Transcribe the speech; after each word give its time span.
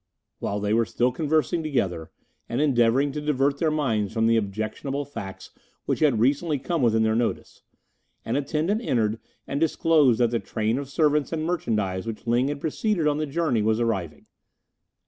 While 0.39 0.59
they 0.59 0.73
were 0.73 0.87
still 0.87 1.11
conversing 1.11 1.61
together, 1.61 2.09
and 2.49 2.59
endeavouring 2.59 3.11
to 3.11 3.21
divert 3.21 3.59
their 3.59 3.69
minds 3.69 4.11
from 4.13 4.25
the 4.25 4.35
objectionable 4.35 5.05
facts 5.05 5.51
which 5.85 5.99
had 5.99 6.19
recently 6.19 6.57
come 6.57 6.81
within 6.81 7.03
their 7.03 7.13
notice, 7.15 7.61
an 8.25 8.35
attendant 8.35 8.81
entered 8.81 9.19
and 9.45 9.59
disclosed 9.59 10.19
that 10.19 10.31
the 10.31 10.39
train 10.39 10.79
of 10.79 10.89
servants 10.89 11.31
and 11.31 11.45
merchandise 11.45 12.07
which 12.07 12.25
Ling 12.25 12.47
had 12.47 12.59
preceded 12.59 13.05
on 13.07 13.19
the 13.19 13.27
journey 13.27 13.61
was 13.61 13.79
arriving. 13.79 14.25